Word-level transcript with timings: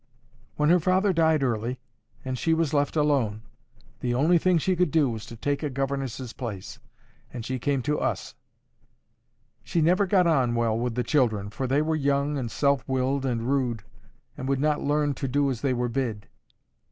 When 0.55 0.71
her 0.71 0.79
father 0.79 1.13
died 1.13 1.43
early, 1.43 1.79
and 2.25 2.35
she 2.35 2.55
was 2.55 2.73
left 2.73 2.97
atone, 2.97 3.43
the 3.99 4.15
only 4.15 4.39
thing 4.39 4.57
she 4.57 4.75
could 4.75 4.89
do 4.89 5.11
was 5.11 5.27
to 5.27 5.35
take 5.35 5.61
a 5.61 5.69
governess's 5.69 6.33
place, 6.33 6.79
and 7.31 7.45
she 7.45 7.59
came 7.59 7.83
to 7.83 7.99
us. 7.99 8.33
She 9.63 9.79
never 9.79 10.07
got 10.07 10.25
on 10.25 10.55
well 10.55 10.75
with 10.75 10.95
the 10.95 11.03
children, 11.03 11.51
for 11.51 11.67
they 11.67 11.83
were 11.83 11.95
young 11.95 12.35
and 12.39 12.49
self 12.49 12.83
willed 12.89 13.27
and 13.27 13.43
rude, 13.43 13.83
and 14.35 14.47
would 14.49 14.59
not 14.59 14.81
learn 14.81 15.13
to 15.13 15.27
do 15.27 15.51
as 15.51 15.61
they 15.61 15.71
were 15.71 15.87
bid. 15.89 16.27